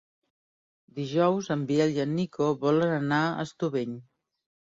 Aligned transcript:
Dijous 0.99 1.49
en 1.55 1.65
Biel 1.73 1.93
i 1.99 2.01
en 2.07 2.15
Nico 2.21 2.49
volen 2.65 2.95
anar 2.97 3.21
a 3.35 3.45
Estubeny. 3.47 3.95